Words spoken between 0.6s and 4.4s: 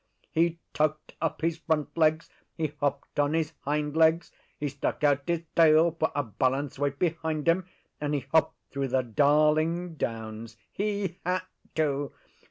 tucked up his front legs; he hopped on his hind legs;